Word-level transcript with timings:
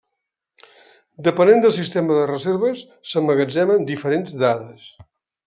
Depenent 1.27 1.61
del 1.65 1.73
sistema 1.75 2.15
de 2.21 2.23
reserves 2.31 2.81
s'emmagatzemen 3.11 3.87
diferents 3.93 4.35
dades. 4.47 4.91